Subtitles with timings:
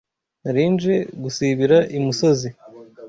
[0.41, 2.49] Nari nje gusibira i Musozi.